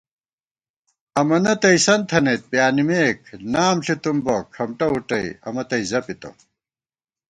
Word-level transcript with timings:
امَنہ 1.19 1.53
تَئیسَن 1.61 1.99
تھنَئیت 2.09 2.41
پیانِمېک، 2.51 3.19
نام 3.53 3.77
ݪِتُم 3.85 4.17
بہ 4.25 4.35
کھمٹہ 4.53 4.87
وُٹَئ 4.93 5.27
امہ 5.47 5.63
تئ 5.69 5.83
زَپِتہ 5.89 6.29